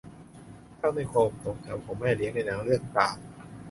[0.79, 3.15] ภาพในความทรงจำของแม่เลี้ยงในหนังเรื่องต่าง